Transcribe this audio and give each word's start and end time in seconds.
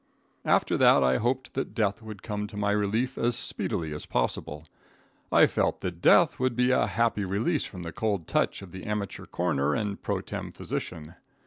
After 0.45 0.77
that 0.77 1.03
I 1.03 1.17
hoped 1.17 1.53
that 1.53 1.75
death 1.75 2.01
would 2.01 2.23
come 2.23 2.47
to 2.47 2.57
my 2.57 2.71
relief 2.71 3.19
as 3.19 3.35
speedily 3.35 3.93
as 3.93 4.07
possible. 4.07 4.65
I 5.31 5.45
felt 5.45 5.81
that 5.81 6.01
death 6.01 6.39
would 6.39 6.55
be 6.55 6.71
a 6.71 6.87
happy 6.87 7.23
release 7.23 7.65
from 7.65 7.83
the 7.83 7.91
cold 7.93 8.25
touch 8.27 8.63
of 8.63 8.71
the 8.71 8.85
amateur 8.85 9.25
coroner 9.27 9.75
and 9.75 10.01
pro 10.01 10.21
tem 10.21 10.53
physician. 10.53 11.13